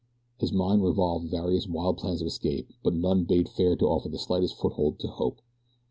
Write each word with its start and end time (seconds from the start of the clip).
His 0.39 0.51
mind 0.51 0.83
revolved 0.83 1.29
various 1.29 1.67
wild 1.67 1.99
plans 1.99 2.21
of 2.21 2.27
escape; 2.27 2.71
but 2.81 2.95
none 2.95 3.23
bade 3.23 3.47
fair 3.47 3.75
to 3.75 3.85
offer 3.85 4.09
the 4.09 4.17
slightest 4.17 4.55
foothold 4.55 4.97
to 5.01 5.07
hope. 5.09 5.41